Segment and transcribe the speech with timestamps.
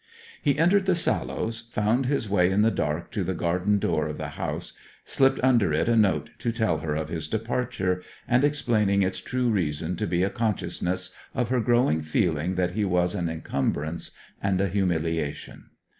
[0.41, 4.17] He entered the Sallows, found his way in the dark to the garden door of
[4.17, 4.73] the house,
[5.05, 9.51] slipped under it a note to tell her of his departure, and explaining its true
[9.51, 14.09] reason to be a consciousness of her growing feeling that he was an encumbrance
[14.41, 15.65] and a humiliation.